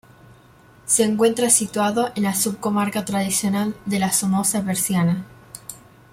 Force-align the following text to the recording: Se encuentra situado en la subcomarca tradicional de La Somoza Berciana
Se 0.87 1.03
encuentra 1.03 1.51
situado 1.51 2.11
en 2.15 2.23
la 2.23 2.33
subcomarca 2.33 3.05
tradicional 3.05 3.75
de 3.85 3.99
La 3.99 4.11
Somoza 4.11 4.59
Berciana 4.61 5.27